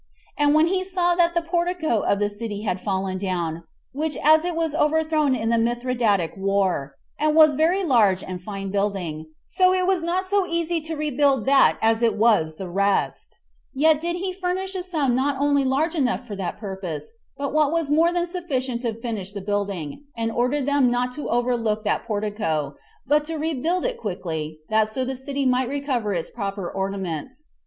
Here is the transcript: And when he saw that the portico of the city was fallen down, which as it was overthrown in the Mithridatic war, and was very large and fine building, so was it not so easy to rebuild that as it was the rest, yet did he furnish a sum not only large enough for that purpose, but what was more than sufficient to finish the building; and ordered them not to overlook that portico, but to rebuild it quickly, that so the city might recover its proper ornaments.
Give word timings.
And 0.35 0.55
when 0.55 0.65
he 0.65 0.83
saw 0.83 1.13
that 1.13 1.35
the 1.35 1.43
portico 1.43 1.99
of 1.99 2.17
the 2.17 2.27
city 2.27 2.65
was 2.67 2.79
fallen 2.83 3.19
down, 3.19 3.65
which 3.91 4.17
as 4.23 4.43
it 4.43 4.55
was 4.55 4.73
overthrown 4.73 5.35
in 5.35 5.49
the 5.49 5.59
Mithridatic 5.59 6.35
war, 6.35 6.95
and 7.19 7.35
was 7.35 7.53
very 7.53 7.83
large 7.83 8.23
and 8.23 8.41
fine 8.41 8.71
building, 8.71 9.27
so 9.45 9.69
was 9.85 10.01
it 10.01 10.05
not 10.07 10.25
so 10.25 10.47
easy 10.47 10.81
to 10.81 10.95
rebuild 10.95 11.45
that 11.45 11.77
as 11.83 12.01
it 12.01 12.15
was 12.17 12.55
the 12.55 12.67
rest, 12.67 13.37
yet 13.75 14.01
did 14.01 14.15
he 14.15 14.33
furnish 14.33 14.73
a 14.73 14.81
sum 14.81 15.13
not 15.15 15.39
only 15.39 15.63
large 15.63 15.93
enough 15.93 16.25
for 16.25 16.35
that 16.35 16.57
purpose, 16.57 17.11
but 17.37 17.53
what 17.53 17.71
was 17.71 17.91
more 17.91 18.11
than 18.11 18.25
sufficient 18.25 18.81
to 18.81 18.99
finish 18.99 19.33
the 19.33 19.39
building; 19.41 20.05
and 20.17 20.31
ordered 20.31 20.65
them 20.65 20.89
not 20.89 21.11
to 21.11 21.29
overlook 21.29 21.83
that 21.83 22.05
portico, 22.07 22.73
but 23.05 23.23
to 23.23 23.35
rebuild 23.37 23.85
it 23.85 23.99
quickly, 23.99 24.57
that 24.67 24.89
so 24.89 25.05
the 25.05 25.15
city 25.15 25.45
might 25.45 25.69
recover 25.69 26.11
its 26.11 26.31
proper 26.31 26.67
ornaments. 26.67 27.49